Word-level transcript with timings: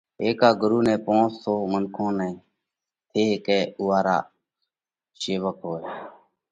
ھيڪا 0.23 0.49
ڳرُو 0.61 0.79
نئہ 0.85 0.95
پونس 1.05 1.31
سو 1.43 1.53
منکون 1.71 2.13
نئہ 2.19 2.29
(ٿي 3.11 3.21
ھيڪئھ 3.31 3.69
اُوئا 3.79 3.99
را 4.05 4.17
شيوڪ 5.19 5.57
ھوئہ) 5.65 5.79